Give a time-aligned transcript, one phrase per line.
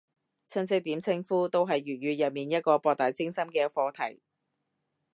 [0.51, 4.19] 親戚點稱呼都係粵語入面一個博大精深嘅課題